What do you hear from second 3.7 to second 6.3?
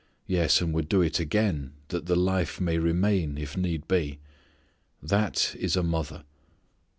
be. That is a mother.